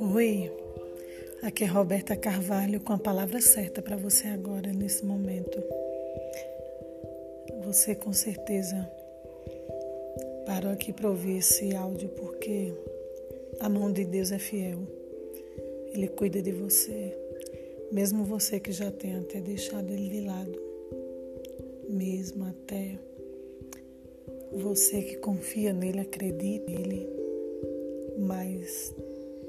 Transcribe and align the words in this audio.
Oi, 0.00 0.50
aqui 1.42 1.62
é 1.62 1.66
Roberta 1.68 2.16
Carvalho 2.16 2.80
com 2.80 2.92
a 2.92 2.98
palavra 2.98 3.40
certa 3.40 3.80
para 3.80 3.96
você 3.96 4.26
agora, 4.26 4.72
nesse 4.72 5.04
momento. 5.04 5.62
Você 7.64 7.94
com 7.94 8.12
certeza 8.12 8.90
parou 10.46 10.72
aqui 10.72 10.92
para 10.92 11.10
ouvir 11.10 11.38
esse 11.38 11.72
áudio 11.76 12.08
porque 12.08 12.74
a 13.60 13.68
mão 13.68 13.92
de 13.92 14.04
Deus 14.04 14.32
é 14.32 14.38
fiel. 14.38 14.80
Ele 15.94 16.08
cuida 16.08 16.42
de 16.42 16.50
você, 16.50 17.16
mesmo 17.92 18.24
você 18.24 18.58
que 18.58 18.72
já 18.72 18.90
tenha 18.90 19.20
até 19.20 19.40
deixado 19.40 19.92
ele 19.92 20.08
de 20.08 20.22
lado, 20.22 20.60
mesmo 21.88 22.46
até 22.46 22.98
você 24.56 25.02
que 25.02 25.16
confia 25.16 25.72
nele, 25.72 26.00
acredita 26.00 26.70
nele, 26.70 27.08
mas 28.18 28.94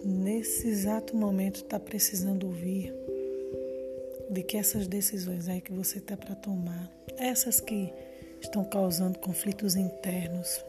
nesse 0.03 0.67
exato 0.67 1.15
momento 1.15 1.57
está 1.57 1.79
precisando 1.79 2.45
ouvir 2.45 2.93
de 4.29 4.43
que 4.43 4.57
essas 4.57 4.87
decisões 4.87 5.47
aí 5.47 5.61
que 5.61 5.71
você 5.71 5.99
está 5.99 6.17
para 6.17 6.35
tomar, 6.35 6.91
essas 7.17 7.59
que 7.59 7.93
estão 8.41 8.63
causando 8.63 9.17
conflitos 9.19 9.75
internos, 9.75 10.63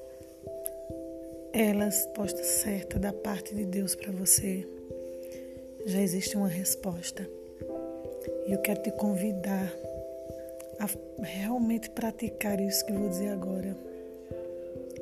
elas 1.53 2.07
postas 2.15 2.47
certa 2.47 2.99
da 2.99 3.13
parte 3.13 3.55
de 3.55 3.65
Deus 3.65 3.95
para 3.95 4.13
você, 4.13 4.67
já 5.87 6.01
existe 6.01 6.37
uma 6.37 6.49
resposta. 6.49 7.29
E 8.47 8.53
eu 8.53 8.59
quero 8.59 8.83
te 8.83 8.91
convidar 8.93 9.73
a 10.79 10.89
realmente 11.23 11.91
praticar 11.91 12.61
isso 12.61 12.85
que 12.87 12.93
eu 12.93 12.99
vou 12.99 13.09
dizer 13.09 13.31
agora. 13.31 13.77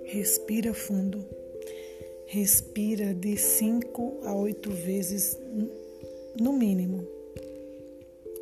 Respira 0.07 0.73
fundo 0.73 1.25
Respira 2.29 3.15
de 3.15 3.37
5 3.37 4.23
a 4.25 4.35
8 4.35 4.69
vezes 4.73 5.39
no 6.41 6.53
mínimo. 6.53 7.07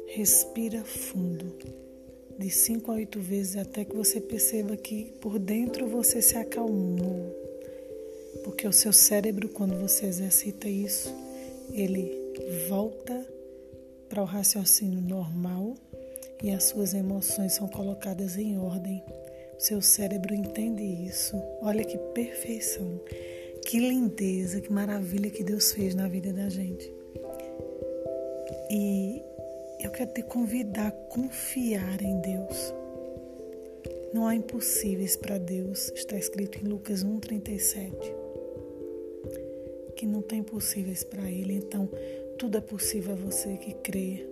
Respira 0.06 0.82
fundo. 0.82 1.54
De 2.38 2.48
5 2.48 2.90
a 2.90 2.94
8 2.94 3.20
vezes 3.20 3.56
até 3.58 3.84
que 3.84 3.94
você 3.94 4.22
perceba 4.22 4.74
que 4.74 5.12
por 5.20 5.38
dentro 5.38 5.86
você 5.86 6.22
se 6.22 6.34
acalmou. 6.34 7.30
Porque 8.42 8.66
o 8.66 8.72
seu 8.72 8.92
cérebro, 8.92 9.50
quando 9.50 9.78
você 9.78 10.06
exercita 10.06 10.66
isso, 10.66 11.14
ele 11.70 12.10
volta 12.66 13.14
para 14.08 14.22
o 14.22 14.26
raciocínio 14.26 15.02
normal 15.02 15.74
e 16.42 16.50
as 16.50 16.64
suas 16.64 16.94
emoções 16.94 17.52
são 17.52 17.68
colocadas 17.68 18.38
em 18.38 18.58
ordem. 18.58 19.02
Seu 19.64 19.80
cérebro 19.80 20.34
entende 20.34 20.82
isso. 20.82 21.42
Olha 21.62 21.82
que 21.82 21.96
perfeição. 21.96 23.00
Que 23.64 23.78
lindeza, 23.78 24.60
que 24.60 24.70
maravilha 24.70 25.30
que 25.30 25.42
Deus 25.42 25.72
fez 25.72 25.94
na 25.94 26.06
vida 26.06 26.34
da 26.34 26.50
gente. 26.50 26.92
E 28.70 29.22
eu 29.80 29.90
quero 29.90 30.12
te 30.12 30.22
convidar 30.22 30.88
a 30.88 30.90
confiar 30.90 32.02
em 32.02 32.20
Deus. 32.20 32.74
Não 34.12 34.26
há 34.26 34.34
impossíveis 34.34 35.16
para 35.16 35.38
Deus, 35.38 35.90
está 35.94 36.18
escrito 36.18 36.58
em 36.58 36.68
Lucas 36.68 37.02
1,37. 37.02 37.90
Que 39.96 40.04
não 40.04 40.20
tem 40.20 40.40
impossíveis 40.40 41.02
para 41.04 41.30
Ele, 41.30 41.54
então 41.54 41.88
tudo 42.38 42.58
é 42.58 42.60
possível 42.60 43.14
a 43.14 43.16
você 43.16 43.56
que 43.56 43.72
crê. 43.72 44.28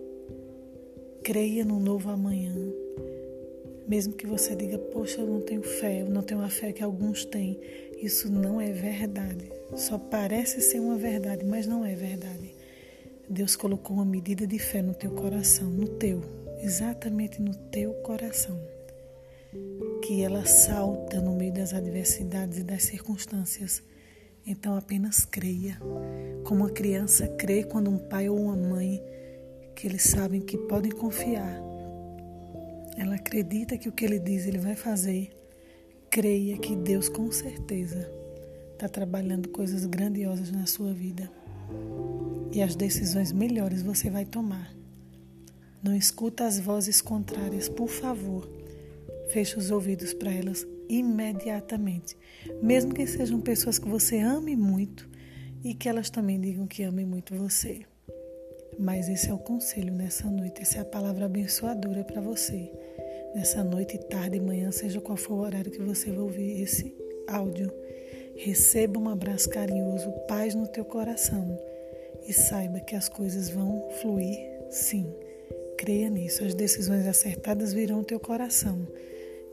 Creia 1.23 1.65
no 1.65 1.81
novo 1.81 2.11
amanhã. 2.11 2.55
Mesmo 3.87 4.13
que 4.13 4.27
você 4.27 4.55
diga, 4.55 4.79
poxa, 4.79 5.21
eu 5.21 5.27
não 5.27 5.41
tenho 5.41 5.63
fé, 5.63 6.03
eu 6.03 6.09
não 6.09 6.23
tenho 6.23 6.41
a 6.41 6.49
fé 6.49 6.73
que 6.73 6.83
alguns 6.83 7.25
têm. 7.25 7.59
Isso 8.01 8.31
não 8.31 8.61
é 8.61 8.73
verdade. 8.73 9.51
Só 9.77 9.99
parece 9.99 10.61
ser 10.61 10.81
uma 10.81 10.97
verdade, 10.97 11.45
mas 11.45 11.67
não 11.67 11.85
é 11.85 11.95
verdade. 11.95 12.55
Deus 13.29 13.57
colocou 13.57 13.97
uma 13.97 14.05
medida 14.05 14.47
de 14.47 14.59
fé 14.59 14.83
no 14.83 14.95
teu 14.95 15.11
coração, 15.13 15.71
no 15.71 15.89
teu, 15.89 16.21
exatamente 16.63 17.41
no 17.41 17.55
teu 17.55 17.93
coração. 18.03 18.59
Que 20.03 20.23
ela 20.23 20.45
salta 20.45 21.21
no 21.21 21.35
meio 21.35 21.53
das 21.53 21.73
adversidades 21.73 22.59
e 22.59 22.65
das 22.65 22.83
circunstâncias. 22.83 23.83
Então 24.47 24.77
apenas 24.77 25.25
creia. 25.25 25.79
Como 26.45 26.65
uma 26.65 26.71
criança 26.71 27.29
crê 27.29 27.63
quando 27.63 27.91
um 27.91 27.99
pai 27.99 28.29
ou 28.29 28.39
uma 28.39 28.57
mãe, 28.57 29.03
que 29.75 29.87
eles 29.87 30.03
sabem 30.03 30.41
que 30.41 30.59
podem 30.59 30.91
confiar, 30.91 31.63
ela 32.97 33.17
acredita 33.17 33.79
que 33.79 33.89
o 33.89 33.93
que 33.93 34.05
ele 34.05 34.19
diz 34.19 34.47
ele 34.47 34.59
vai 34.59 34.77
fazer. 34.77 35.31
Creia 36.11 36.59
que 36.59 36.77
Deus 36.77 37.09
com 37.09 37.31
certeza 37.31 38.11
está 38.73 38.89
trabalhando 38.89 39.49
coisas 39.49 39.87
grandiosas 39.87 40.51
na 40.51 40.67
sua 40.67 40.93
vida. 40.93 41.31
E 42.53 42.61
as 42.61 42.75
decisões 42.75 43.33
melhores 43.33 43.83
você 43.83 44.11
vai 44.11 44.25
tomar. 44.25 44.75
Não 45.83 45.97
escuta 45.97 46.47
as 46.47 46.61
vozes 46.61 47.01
contrárias, 47.01 47.69
por 47.69 47.89
favor. 47.89 48.49
Feche 49.31 49.59
os 49.59 49.71
ouvidos 49.71 50.13
para 50.13 50.31
elas 50.31 50.67
imediatamente. 50.89 52.17
Mesmo 52.63 52.93
que 52.93 53.07
sejam 53.07 53.41
pessoas 53.41 53.79
que 53.79 53.89
você 53.89 54.19
ame 54.19 54.55
muito 54.55 55.09
e 55.65 55.75
que 55.75 55.89
elas 55.89 56.11
também 56.11 56.41
digam 56.41 56.67
que 56.67 56.83
amem 56.83 57.07
muito 57.07 57.35
você. 57.35 57.87
Mas 58.79 59.09
esse 59.09 59.31
é 59.31 59.35
o 59.35 59.39
conselho 59.39 59.93
nessa 59.93 60.29
noite, 60.31 60.63
essa 60.63 60.79
é 60.79 60.81
a 60.81 60.85
palavra 60.85 61.27
abençoadora 61.27 62.05
para 62.05 62.21
você. 62.21 62.71
Nessa 63.35 63.63
noite, 63.63 63.99
tarde 63.99 64.41
manhã, 64.41 64.71
seja 64.71 65.01
qual 65.01 65.17
for 65.17 65.35
o 65.35 65.41
horário 65.41 65.71
que 65.71 65.83
você 65.83 66.11
vai 66.11 66.21
ouvir 66.21 66.63
esse 66.63 66.95
áudio. 67.27 67.73
Receba 68.37 68.99
um 68.99 69.09
abraço 69.09 69.49
carinhoso, 69.49 70.11
paz 70.27 70.55
no 70.55 70.67
teu 70.67 70.85
coração 70.85 71.59
e 72.27 72.33
saiba 72.33 72.81
que 72.81 72.95
as 72.95 73.09
coisas 73.09 73.49
vão 73.49 73.89
fluir 74.01 74.39
sim. 74.71 75.13
Creia 75.77 76.09
nisso, 76.09 76.45
as 76.45 76.55
decisões 76.55 77.07
acertadas 77.07 77.73
virão 77.73 77.99
ao 77.99 78.05
teu 78.05 78.21
coração. 78.21 78.87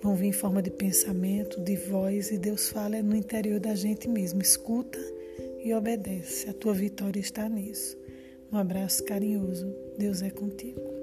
Vão 0.02 0.16
vir 0.16 0.28
em 0.28 0.32
forma 0.32 0.62
de 0.62 0.72
pensamento, 0.72 1.60
de 1.60 1.76
voz 1.76 2.32
e 2.32 2.38
Deus 2.38 2.70
fala 2.70 3.02
no 3.02 3.16
interior 3.16 3.60
da 3.60 3.76
gente 3.76 4.08
mesmo. 4.08 4.42
Escuta 4.42 5.00
e 5.64 5.74
obedece. 5.74 6.50
A 6.50 6.54
tua 6.54 6.74
vitória 6.74 7.20
está 7.20 7.50
nisso. 7.50 7.99
Um 8.52 8.58
abraço 8.58 9.06
carinhoso. 9.06 9.72
Deus 9.98 10.24
é 10.24 10.32
contigo. 10.32 10.99